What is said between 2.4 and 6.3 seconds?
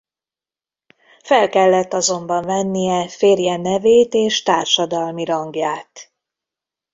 vennie férje nevét és társadalmi rangját.